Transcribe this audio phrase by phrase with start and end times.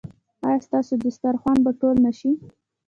[0.45, 2.31] ایا ستاسو دسترخوان به ټول نه شي؟